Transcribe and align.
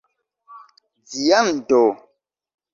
viando 1.21 1.85